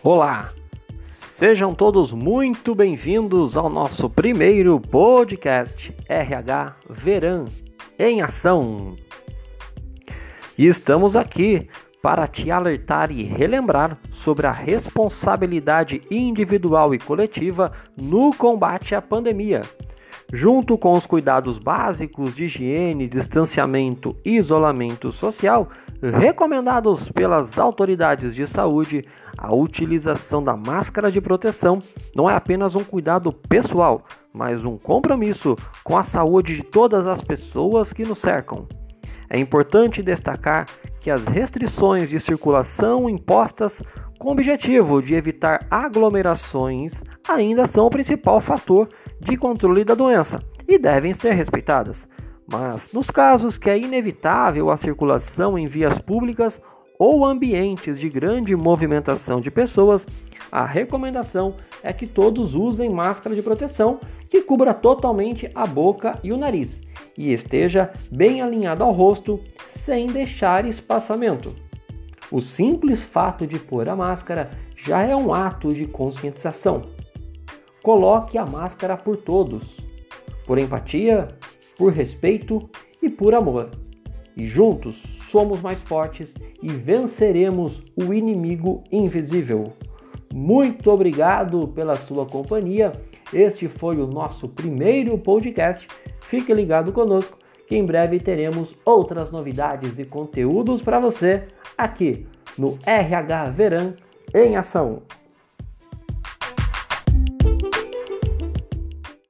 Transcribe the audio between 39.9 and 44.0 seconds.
destacar que as restrições de circulação impostas